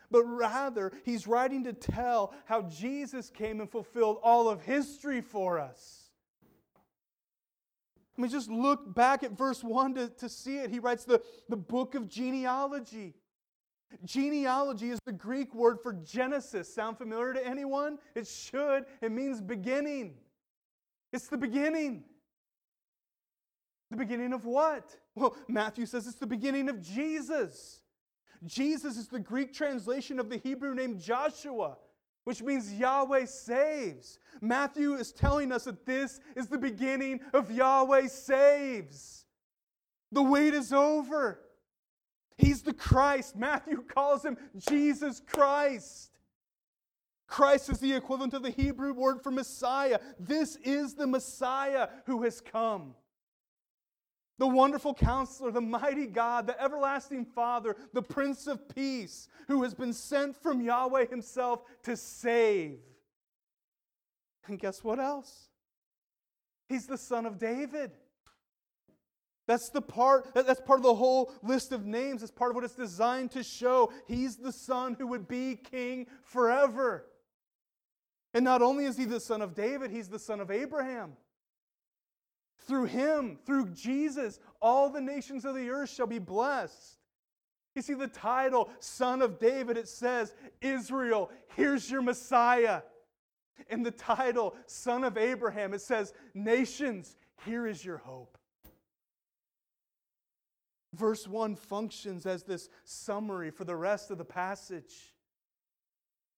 [0.09, 5.59] but rather, he's writing to tell how Jesus came and fulfilled all of history for
[5.59, 6.09] us.
[8.17, 10.71] I mean, just look back at verse 1 to, to see it.
[10.71, 13.13] He writes the, the book of genealogy.
[14.05, 16.73] Genealogy is the Greek word for Genesis.
[16.73, 17.99] Sound familiar to anyone?
[18.15, 18.85] It should.
[19.01, 20.15] It means beginning.
[21.13, 22.03] It's the beginning.
[23.91, 24.97] The beginning of what?
[25.15, 27.81] Well, Matthew says it's the beginning of Jesus.
[28.45, 31.77] Jesus is the Greek translation of the Hebrew name Joshua,
[32.23, 34.19] which means Yahweh saves.
[34.41, 39.25] Matthew is telling us that this is the beginning of Yahweh saves.
[40.11, 41.39] The wait is over.
[42.37, 43.35] He's the Christ.
[43.35, 44.37] Matthew calls him
[44.69, 46.11] Jesus Christ.
[47.27, 49.99] Christ is the equivalent of the Hebrew word for Messiah.
[50.19, 52.95] This is the Messiah who has come.
[54.39, 59.73] The wonderful counselor, the mighty God, the everlasting Father, the Prince of Peace, who has
[59.73, 62.79] been sent from Yahweh Himself to save.
[64.47, 65.49] And guess what else?
[66.69, 67.91] He's the son of David.
[69.47, 72.21] That's the part, that's part of the whole list of names.
[72.21, 73.91] It's part of what it's designed to show.
[74.05, 77.05] He's the son who would be king forever.
[78.33, 81.13] And not only is he the son of David, he's the son of Abraham.
[82.67, 86.97] Through him, through Jesus, all the nations of the earth shall be blessed.
[87.75, 92.81] You see the title, Son of David, it says, Israel, here's your Messiah.
[93.69, 98.37] And the title, Son of Abraham, it says, Nations, here is your hope.
[100.93, 105.13] Verse 1 functions as this summary for the rest of the passage.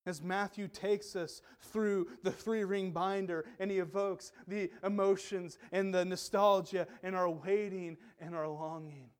[0.09, 5.93] As Matthew takes us through the three ring binder and he evokes the emotions and
[5.93, 9.11] the nostalgia and our waiting and our longing.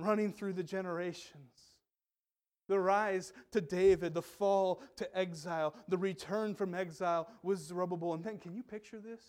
[0.00, 1.74] Running through the generations.
[2.68, 8.14] The rise to David, the fall to exile, the return from exile was Zerubbabel.
[8.14, 9.20] And then, can you picture this?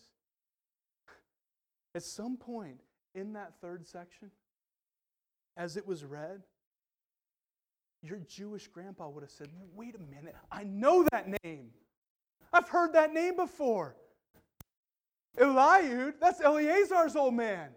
[1.94, 2.80] At some point,
[3.14, 4.32] in that third section,
[5.58, 6.44] as it was read,
[8.02, 11.72] your Jewish grandpa would have said, Wait a minute, I know that name.
[12.54, 13.96] I've heard that name before.
[15.38, 17.70] Eliud, that's Eleazar's old man.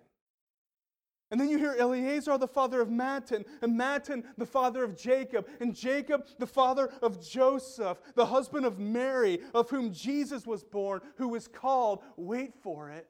[1.31, 5.49] And then you hear Eleazar, the father of Matthan, and Matthan, the father of Jacob,
[5.61, 11.01] and Jacob, the father of Joseph, the husband of Mary, of whom Jesus was born,
[11.17, 13.09] who was called, wait for it,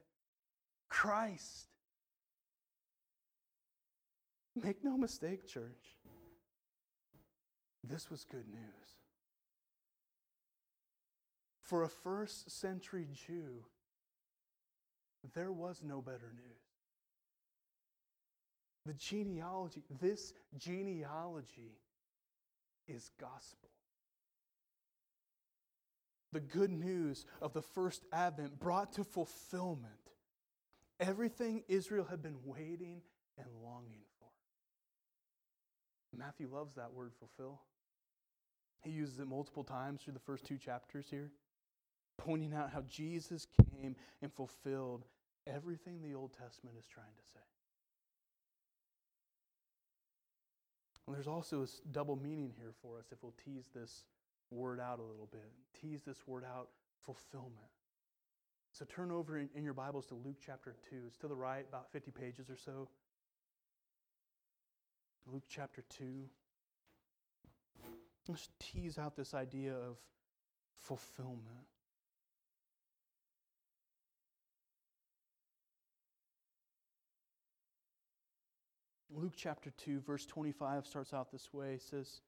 [0.88, 1.66] Christ.
[4.55, 5.96] Make no mistake, church.
[7.85, 8.97] This was good news.
[11.62, 13.64] For a first century Jew,
[15.35, 16.62] there was no better news.
[18.85, 21.79] The genealogy, this genealogy
[22.88, 23.71] is gospel.
[26.33, 29.92] The good news of the first advent brought to fulfillment
[30.99, 33.03] everything Israel had been waiting
[33.38, 34.29] and longing for.
[36.16, 37.61] Matthew loves that word fulfill.
[38.83, 41.31] He uses it multiple times through the first two chapters here,
[42.18, 45.05] pointing out how Jesus came and fulfilled
[45.47, 47.40] everything the Old Testament is trying to say.
[51.07, 54.05] And there's also a double meaning here for us if we'll tease this
[54.51, 55.51] word out a little bit.
[55.81, 56.68] Tease this word out,
[57.05, 57.71] fulfillment.
[58.73, 60.97] So turn over in, in your Bibles to Luke chapter 2.
[61.07, 62.88] It's to the right, about 50 pages or so.
[65.27, 66.05] Luke chapter 2.
[68.28, 69.96] Let's tease out this idea of
[70.80, 71.66] fulfillment.
[79.14, 81.74] Luke chapter 2, verse 25 starts out this way.
[81.74, 82.20] It says,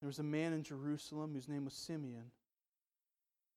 [0.00, 2.30] There was a man in Jerusalem whose name was Simeon.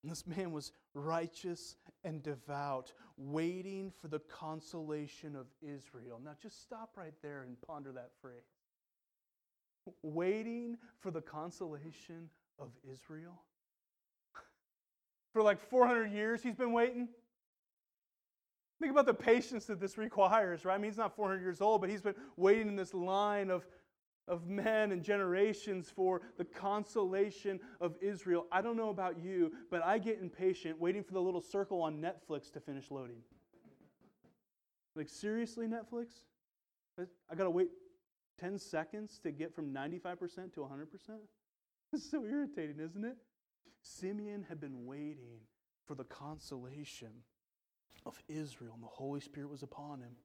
[0.02, 6.20] And this man was righteous and devout, waiting for the consolation of Israel.
[6.24, 8.42] Now, just stop right there and ponder that phrase.
[10.04, 13.42] Waiting for the consolation of Israel?
[15.34, 17.08] For like 400 years, he's been waiting.
[18.82, 20.74] Think about the patience that this requires, right?
[20.74, 23.68] I mean, he's not 400 years old, but he's been waiting in this line of,
[24.28, 28.48] of men and generations for the consolation of Israel.
[28.52, 32.02] I don't know about you, but I get impatient waiting for the little circle on
[32.02, 33.22] Netflix to finish loading.
[34.96, 36.08] Like, seriously, Netflix?
[37.00, 37.70] I got to wait
[38.42, 40.68] 10 seconds to get from 95% to 100%?
[41.94, 43.18] It's so irritating, isn't it?
[43.82, 45.42] Simeon had been waiting
[45.86, 47.10] for the consolation
[48.06, 50.16] of Israel, and the Holy Spirit was upon him.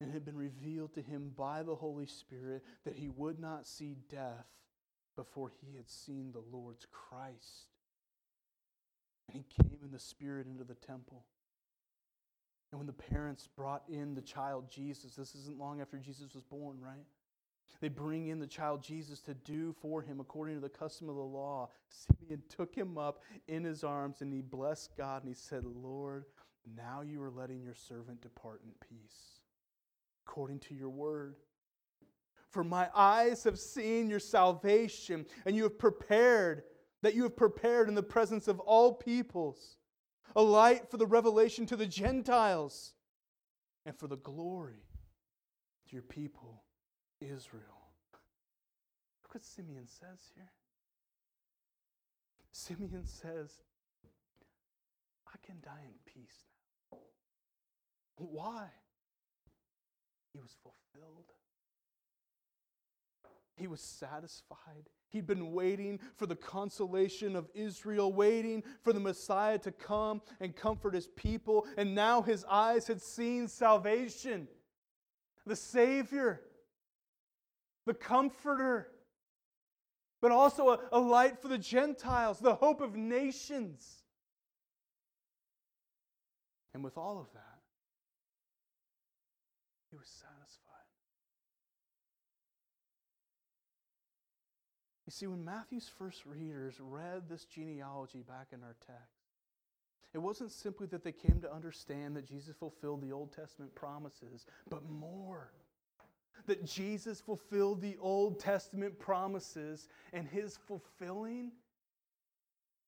[0.00, 3.66] And it had been revealed to him by the Holy Spirit that he would not
[3.66, 4.46] see death
[5.14, 7.68] before he had seen the Lord's Christ.
[9.28, 11.24] And he came in the Spirit into the temple.
[12.70, 16.44] And when the parents brought in the child Jesus, this isn't long after Jesus was
[16.44, 17.04] born, right?
[17.80, 21.16] They bring in the child Jesus to do for him according to the custom of
[21.16, 21.70] the law.
[21.88, 26.26] Simeon took him up in his arms and he blessed God and he said, Lord,
[26.76, 29.40] now you are letting your servant depart in peace,
[30.26, 31.36] according to your word.
[32.50, 36.64] For my eyes have seen your salvation, and you have prepared,
[37.00, 39.76] that you have prepared in the presence of all peoples,
[40.36, 42.94] a light for the revelation to the Gentiles,
[43.86, 44.84] and for the glory
[45.88, 46.62] to your people
[47.20, 47.62] Israel.
[49.22, 50.50] Look what Simeon says here.
[52.52, 53.62] Simeon says,
[55.26, 56.44] I can die in peace
[56.90, 56.98] now.
[58.16, 58.66] Why?
[60.32, 61.32] He was fulfilled.
[63.56, 64.90] He was satisfied.
[65.10, 70.56] He'd been waiting for the consolation of Israel, waiting for the Messiah to come and
[70.56, 71.66] comfort his people.
[71.76, 74.48] And now his eyes had seen salvation,
[75.46, 76.40] the Savior
[77.86, 78.88] the comforter,
[80.20, 84.04] but also a, a light for the Gentiles, the hope of nations.
[86.72, 87.58] And with all of that,
[89.90, 90.36] he was satisfied.
[95.06, 99.20] You see, when Matthew's first readers read this genealogy back in our text,
[100.14, 104.46] it wasn't simply that they came to understand that Jesus fulfilled the Old Testament promises,
[104.68, 105.52] but more
[106.46, 111.52] that Jesus fulfilled the Old Testament promises, and his fulfilling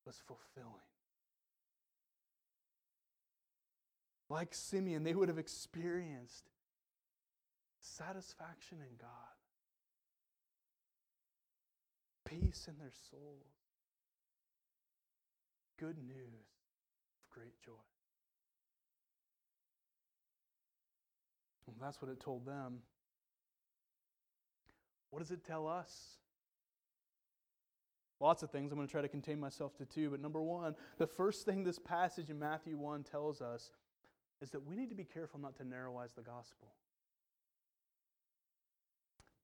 [0.07, 0.73] was fulfilling.
[4.31, 6.49] Like Simeon, they would have experienced
[7.83, 9.09] satisfaction in God,
[12.41, 13.53] peace in their souls,
[15.79, 16.35] good news
[17.15, 17.73] of great joy.
[21.81, 22.79] that's what it told them.
[25.11, 26.19] What does it tell us?
[28.21, 28.71] Lots of things.
[28.71, 30.11] I'm going to try to contain myself to two.
[30.11, 33.73] But number one, the first thing this passage in Matthew 1 tells us
[34.41, 36.69] is that we need to be careful not to narrowize the gospel.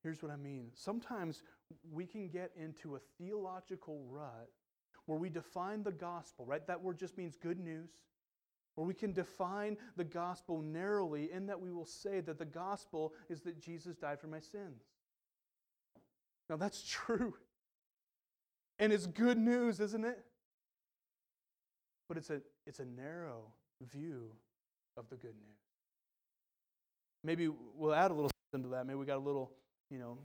[0.03, 0.69] Here's what I mean.
[0.75, 1.43] Sometimes
[1.91, 4.49] we can get into a theological rut
[5.07, 6.67] where we define the gospel, right?
[6.67, 7.91] That word just means good news.
[8.77, 13.13] Or we can define the gospel narrowly in that we will say that the gospel
[13.29, 14.83] is that Jesus died for my sins.
[16.49, 17.35] Now, that's true.
[18.79, 20.25] And it's good news, isn't it?
[22.09, 24.31] But it's a, it's a narrow view
[24.97, 25.59] of the good news.
[27.25, 28.87] Maybe we'll add a little something to that.
[28.87, 29.51] Maybe we got a little,
[29.91, 30.19] you know,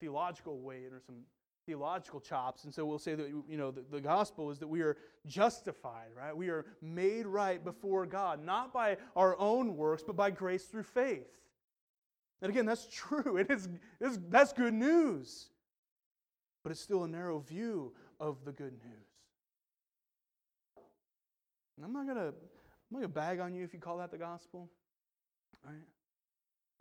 [0.00, 1.16] theological weight or some
[1.66, 2.64] theological chops.
[2.64, 6.08] And so we'll say that, you know, the, the, gospel is that we are justified,
[6.16, 6.36] right?
[6.36, 10.82] We are made right before God, not by our own works, but by grace through
[10.82, 11.28] faith.
[12.40, 13.36] And again, that's true.
[13.38, 13.66] It is,
[14.00, 15.48] it is, that's good news.
[16.64, 19.08] But it's still a narrow view of the good news.
[21.76, 24.68] And I'm not gonna I'm gonna bag on you if you call that the gospel.
[25.64, 25.74] Right?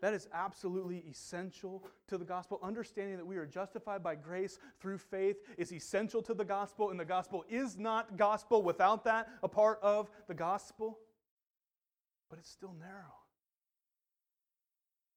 [0.01, 2.59] That is absolutely essential to the gospel.
[2.63, 6.99] Understanding that we are justified by grace through faith is essential to the gospel, and
[6.99, 10.97] the gospel is not gospel without that, a part of the gospel.
[12.29, 13.13] But it's still narrow.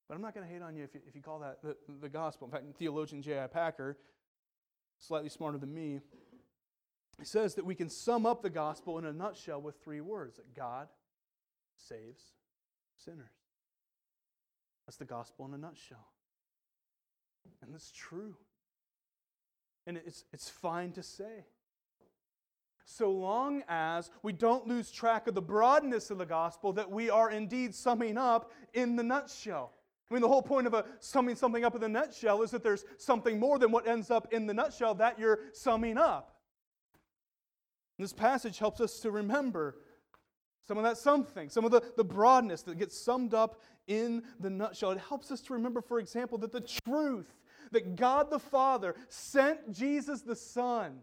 [0.07, 1.77] But I'm not going to hate on you if you, if you call that the,
[2.03, 2.47] the gospel.
[2.47, 3.47] In fact, theologian J.I.
[3.47, 3.97] Packer
[4.99, 6.01] slightly smarter than me.
[7.23, 10.55] Says that we can sum up the gospel in a nutshell with three words that
[10.55, 10.89] God
[11.77, 12.21] saves
[12.97, 13.44] sinners.
[14.87, 16.07] That's the gospel in a nutshell.
[17.63, 18.37] And that's true.
[19.87, 21.47] And it's, it's fine to say.
[22.87, 27.09] So long as we don't lose track of the broadness of the gospel that we
[27.09, 29.73] are indeed summing up in the nutshell.
[30.11, 32.63] I mean, the whole point of a summing something up in the nutshell is that
[32.63, 36.37] there's something more than what ends up in the nutshell that you're summing up.
[37.99, 39.77] This passage helps us to remember
[40.67, 44.51] some of that something, some of the, the broadness that gets summed up in the
[44.51, 44.93] nutshell.
[44.93, 47.33] It helps us to remember, for example, that the truth
[47.73, 51.01] that God the Father sent Jesus the Son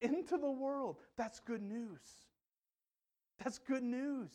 [0.00, 2.00] into the world, that's good news.
[3.42, 4.30] That's good news.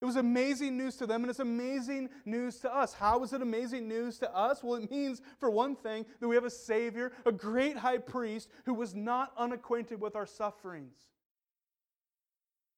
[0.00, 2.94] It was amazing news to them, and it's amazing news to us.
[2.94, 4.62] How is it amazing news to us?
[4.62, 8.48] Well, it means, for one thing, that we have a Savior, a great high priest,
[8.64, 10.94] who was not unacquainted with our sufferings.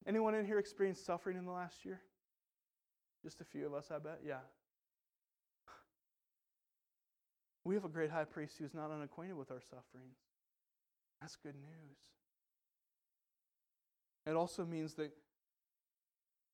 [0.07, 2.01] Anyone in here experienced suffering in the last year?
[3.23, 4.19] Just a few of us, I bet.
[4.25, 4.39] Yeah.
[7.63, 10.17] We have a great high priest who's not unacquainted with our sufferings.
[11.21, 11.97] That's good news.
[14.25, 15.11] It also means that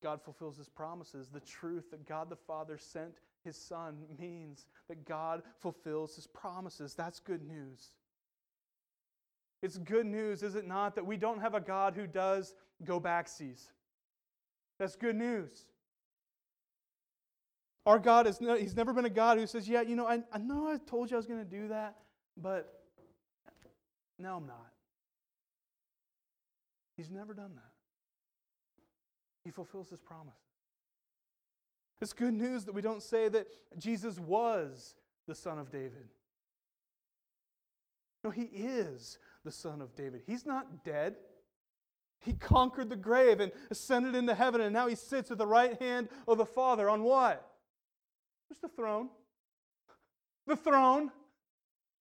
[0.04, 1.30] God fulfills his promises.
[1.30, 6.94] The truth that God the Father sent his Son means that God fulfills his promises.
[6.94, 7.92] That's good news.
[9.64, 12.54] It's good news, is it not, that we don't have a God who does
[12.84, 13.68] go back backsies.
[14.80, 15.66] That's good news.
[17.86, 20.22] Our God is no, he's never been a God who says, Yeah, you know, I,
[20.32, 21.96] I know I told you I was going to do that,
[22.36, 22.84] but
[24.20, 24.72] no, I'm not.
[26.98, 27.72] He's never done that.
[29.46, 30.34] He fulfills his promise.
[32.02, 33.48] It's good news that we don't say that
[33.78, 34.96] Jesus was
[35.28, 36.10] the son of David.
[38.24, 40.22] No, he is the son of David.
[40.28, 41.16] He's not dead.
[42.20, 45.82] He conquered the grave and ascended into heaven, and now he sits at the right
[45.82, 47.48] hand of the Father on what?
[48.50, 49.10] Just the throne.
[50.46, 51.12] The throne.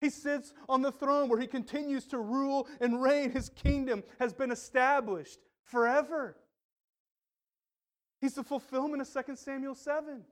[0.01, 3.31] He sits on the throne where he continues to rule and reign.
[3.31, 6.37] His kingdom has been established forever.
[8.21, 10.23] He's the fulfillment of 2 Samuel 7.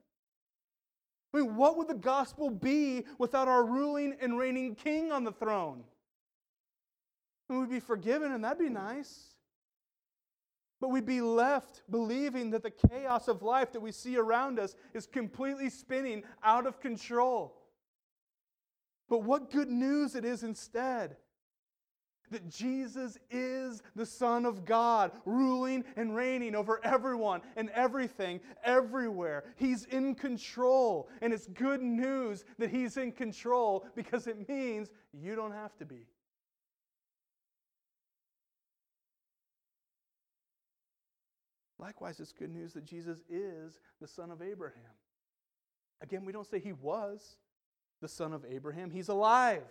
[1.34, 5.32] I mean, what would the gospel be without our ruling and reigning king on the
[5.32, 5.84] throne?
[7.50, 9.33] And we'd be forgiven, and that'd be nice.
[10.84, 14.76] But we'd be left believing that the chaos of life that we see around us
[14.94, 17.56] is completely spinning out of control.
[19.08, 21.16] But what good news it is instead
[22.32, 29.46] that Jesus is the Son of God, ruling and reigning over everyone and everything, everywhere.
[29.56, 31.08] He's in control.
[31.22, 35.86] And it's good news that He's in control because it means you don't have to
[35.86, 36.08] be.
[41.84, 44.96] Likewise, it's good news that Jesus is the son of Abraham.
[46.00, 47.36] Again, we don't say he was
[48.02, 49.66] the son of Abraham, he's alive.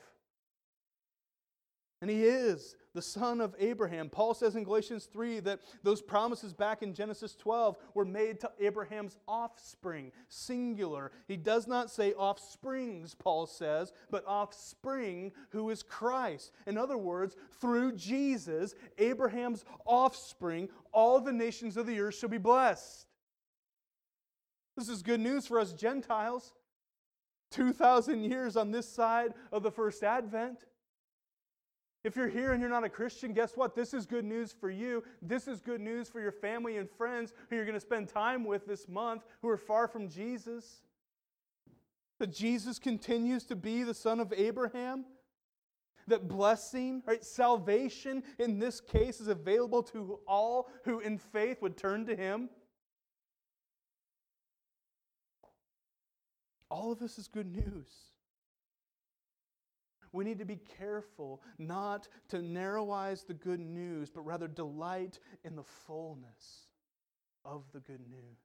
[2.03, 4.09] And he is the son of Abraham.
[4.09, 8.50] Paul says in Galatians 3 that those promises back in Genesis 12 were made to
[8.59, 11.12] Abraham's offspring, singular.
[11.28, 16.50] He does not say offsprings, Paul says, but offspring who is Christ.
[16.66, 22.36] In other words, through Jesus, Abraham's offspring, all the nations of the earth shall be
[22.36, 23.07] blessed.
[24.76, 26.53] This is good news for us Gentiles.
[27.53, 30.64] 2,000 years on this side of the first advent.
[32.05, 33.76] If you're here and you're not a Christian, guess what?
[33.76, 35.05] This is good news for you.
[35.20, 38.44] This is good news for your family and friends who you're going to spend time
[38.44, 40.82] with this month who are far from Jesus.
[42.18, 45.05] That Jesus continues to be the son of Abraham.
[46.09, 51.76] That blessing, right, salvation in this case is available to all who in faith would
[51.76, 52.50] turn to him.
[56.68, 58.11] All of this is good news
[60.12, 65.56] we need to be careful not to narrowize the good news, but rather delight in
[65.56, 66.66] the fullness
[67.44, 68.38] of the good news.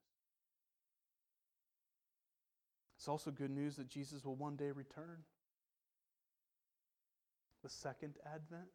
[2.98, 5.20] It's also good news that Jesus will one day return.
[7.64, 8.70] The second advent.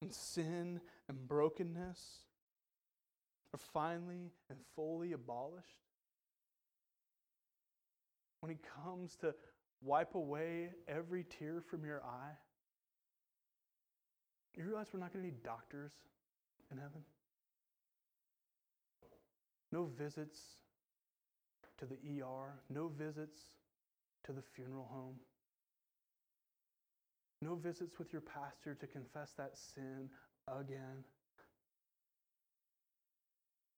[0.00, 2.00] And sin and brokenness
[3.52, 5.66] are finally and fully abolished.
[8.40, 9.34] When he comes to
[9.82, 12.36] wipe away every tear from your eye?
[14.56, 15.92] You realize we're not going to need doctors
[16.72, 17.02] in heaven?
[19.70, 20.40] No visits
[21.78, 23.38] to the ER, no visits
[24.24, 25.14] to the funeral home.
[27.40, 30.08] No visits with your pastor to confess that sin
[30.48, 31.04] again.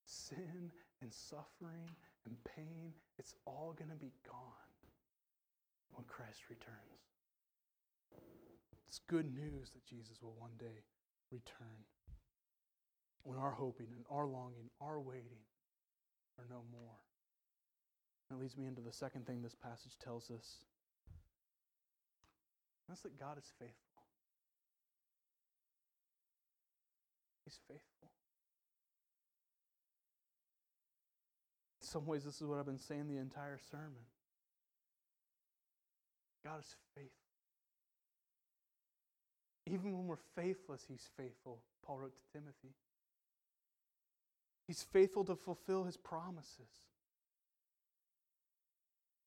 [0.06, 0.70] Sin
[1.02, 1.90] and suffering
[2.24, 4.69] and pain, it's all going to be gone
[6.00, 7.04] when Christ returns.
[8.88, 10.80] It's good news that Jesus will one day
[11.30, 11.84] return.
[13.22, 15.44] When our hoping and our longing, our waiting
[16.38, 16.96] are no more.
[18.30, 20.64] That leads me into the second thing this passage tells us.
[22.88, 24.02] That's that God is faithful.
[27.44, 28.08] He's faithful.
[31.82, 34.09] In some ways, this is what I've been saying the entire sermon.
[36.44, 37.10] God is faithful.
[39.66, 42.74] Even when we're faithless, He's faithful, Paul wrote to Timothy.
[44.66, 46.68] He's faithful to fulfill His promises.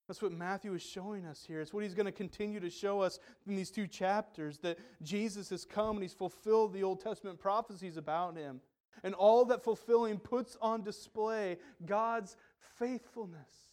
[0.06, 1.60] That's what Matthew is showing us here.
[1.60, 5.48] It's what he's going to continue to show us in these two chapters that Jesus
[5.48, 8.60] has come and he's fulfilled the Old Testament prophecies about him.
[9.02, 11.56] And all that fulfilling puts on display
[11.86, 12.36] God's
[12.78, 13.63] faithfulness.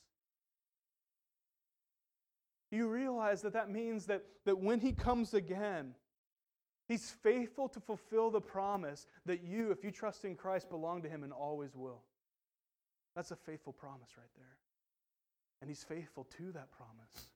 [2.71, 5.93] You realize that that means that, that when he comes again,
[6.87, 11.09] he's faithful to fulfill the promise that you, if you trust in Christ, belong to
[11.09, 12.01] him and always will.
[13.15, 14.57] That's a faithful promise right there.
[15.59, 17.29] And he's faithful to that promise.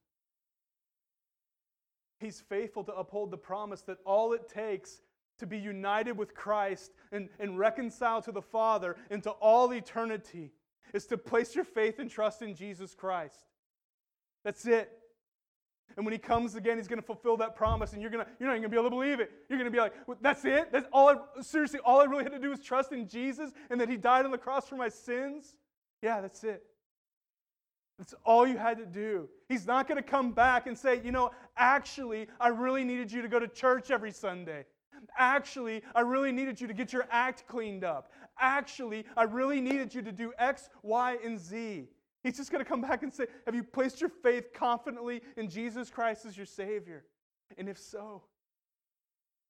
[2.19, 5.01] He's faithful to uphold the promise that all it takes
[5.37, 10.53] to be united with Christ and, and reconciled to the Father into all eternity
[10.93, 13.45] is to place your faith and trust in Jesus Christ.
[14.45, 14.97] That's it.
[15.97, 18.31] And when he comes again, he's going to fulfill that promise, and you're going to
[18.39, 19.31] you're not even going to be able to believe it.
[19.49, 20.71] You're going to be like, well, "That's it?
[20.71, 23.79] That's all." I, seriously, all I really had to do was trust in Jesus, and
[23.79, 25.55] that He died on the cross for my sins.
[26.01, 26.63] Yeah, that's it.
[27.97, 29.29] That's all you had to do.
[29.47, 33.21] He's not going to come back and say, you know, actually, I really needed you
[33.21, 34.65] to go to church every Sunday.
[35.17, 38.11] Actually, I really needed you to get your act cleaned up.
[38.37, 41.87] Actually, I really needed you to do X, Y, and Z.
[42.25, 45.47] He's just going to come back and say, Have you placed your faith confidently in
[45.47, 47.05] Jesus Christ as your Savior?
[47.55, 48.23] And if so,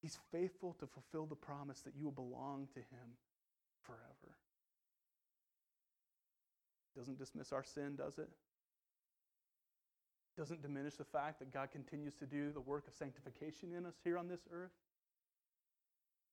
[0.02, 3.16] He's faithful to fulfill the promise that you will belong to Him
[3.82, 4.36] forever.
[6.98, 8.28] Doesn't dismiss our sin, does it?
[10.38, 13.96] Doesn't diminish the fact that God continues to do the work of sanctification in us
[14.04, 14.76] here on this earth.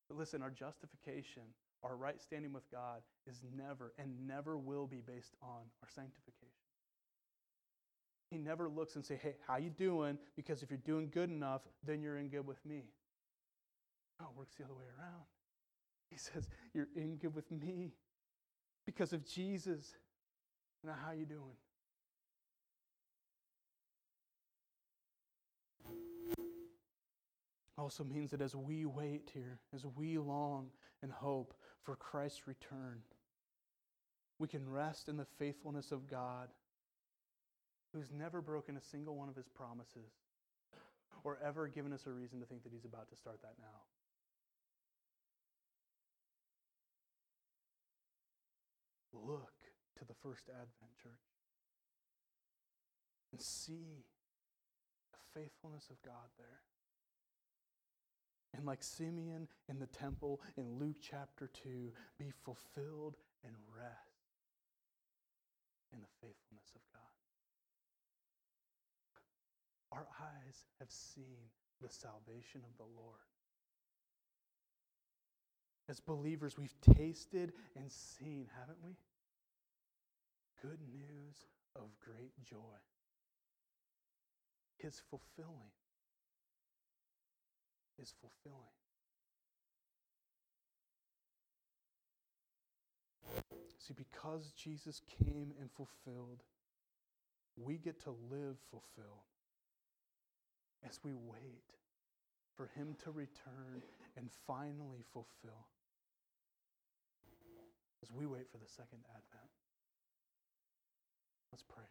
[0.09, 1.43] But listen, our justification,
[1.83, 6.49] our right standing with God, is never and never will be based on our sanctification.
[8.29, 11.61] He never looks and say, "Hey, how you doing?" Because if you're doing good enough,
[11.83, 12.91] then you're in good with me.
[14.19, 15.25] No, it works the other way around.
[16.09, 17.93] He says, "You're in good with me
[18.85, 19.95] because of Jesus."
[20.83, 21.57] Now, how you doing?
[27.77, 30.71] Also means that as we wait here, as we long
[31.03, 33.01] and hope for Christ's return,
[34.39, 36.47] we can rest in the faithfulness of God,
[37.93, 40.13] who's never broken a single one of his promises
[41.23, 43.83] or ever given us a reason to think that he's about to start that now.
[49.13, 49.53] Look
[49.99, 51.13] to the first Advent church
[53.31, 54.05] and see
[55.11, 56.61] the faithfulness of God there.
[58.55, 64.29] And like Simeon in the temple in Luke chapter 2, be fulfilled and rest
[65.91, 67.01] in the faithfulness of God.
[69.91, 71.49] Our eyes have seen
[71.81, 73.19] the salvation of the Lord.
[75.89, 78.95] As believers, we've tasted and seen, haven't we?
[80.63, 81.35] good news
[81.75, 82.79] of great joy.
[84.77, 85.71] His fulfilling.
[88.01, 88.57] Is fulfilling.
[93.79, 96.43] See, because Jesus came and fulfilled,
[97.55, 99.27] we get to live fulfilled
[100.87, 101.63] as we wait
[102.55, 103.81] for Him to return
[104.17, 105.67] and finally fulfill.
[108.01, 109.51] As we wait for the second advent.
[111.51, 111.85] Let's pray.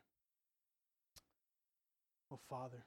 [2.29, 2.85] Well, Father,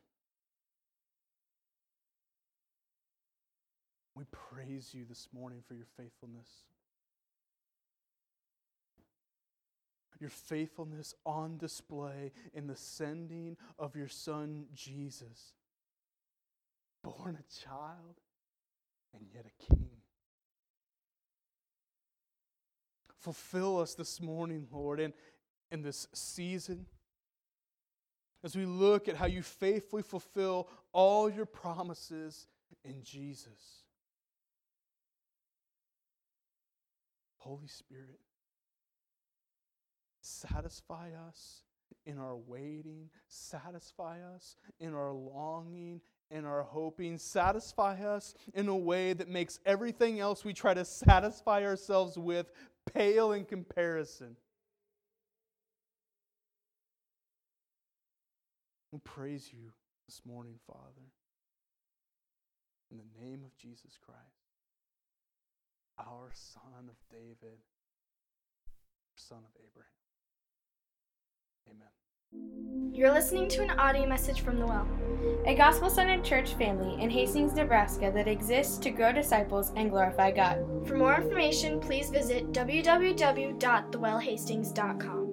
[4.15, 6.47] we praise you this morning for your faithfulness.
[10.19, 15.53] Your faithfulness on display in the sending of your Son, Jesus,
[17.03, 18.21] born a child
[19.13, 19.89] and yet a king.
[23.19, 25.13] Fulfill us this morning, Lord, and,
[25.71, 26.85] in this season.
[28.43, 32.47] As we look at how you faithfully fulfill all your promises
[32.85, 33.84] in Jesus.
[37.45, 38.19] Holy Spirit,
[40.21, 41.61] satisfy us
[42.07, 48.75] in our waiting, satisfy us in our longing and our hoping, satisfy us in a
[48.75, 52.51] way that makes everything else we try to satisfy ourselves with
[52.91, 54.35] pale in comparison.
[58.91, 59.71] We praise you
[60.07, 61.11] this morning, Father,
[62.89, 64.34] in the name of Jesus Christ,
[65.99, 67.59] our Son of David,
[69.15, 69.89] Son of Abraham.
[71.69, 71.89] Amen.
[72.93, 74.87] You're listening to an audio message from the Well.
[75.45, 80.31] a gospel centered church family in Hastings, Nebraska that exists to grow disciples and glorify
[80.31, 80.59] God.
[80.87, 85.24] For more information, please visit www.thewellhastings.com.